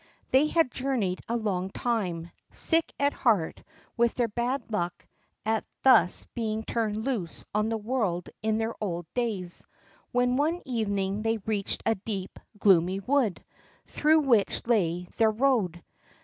They 0.31 0.47
had 0.47 0.71
journeyed 0.71 1.19
on 1.29 1.39
a 1.39 1.43
long 1.43 1.69
time, 1.69 2.31
sick 2.51 2.91
at 2.99 3.13
heart 3.13 3.61
with 3.95 4.15
their 4.15 4.27
bad 4.29 4.71
luck 4.71 5.05
at 5.45 5.63
thus 5.83 6.25
being 6.33 6.63
turned 6.63 7.05
loose 7.05 7.45
on 7.53 7.69
the 7.69 7.77
world 7.77 8.27
in 8.41 8.57
their 8.57 8.73
old 8.81 9.05
days, 9.13 9.63
when 10.11 10.37
one 10.37 10.59
evening 10.65 11.21
they 11.21 11.37
reached 11.37 11.83
a 11.85 11.93
deep, 11.93 12.39
gloomy 12.57 12.99
wood, 12.99 13.45
through 13.85 14.21
which 14.21 14.65
lay 14.65 15.03
their 15.19 15.29
road. 15.29 15.83